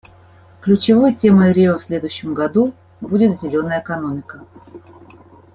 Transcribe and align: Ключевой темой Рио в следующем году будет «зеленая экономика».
Ключевой 0.61 1.13
темой 1.13 1.53
Рио 1.53 1.77
в 1.77 1.83
следующем 1.83 2.33
году 2.33 2.73
будет 3.01 3.39
«зеленая 3.39 3.81
экономика». 3.81 4.41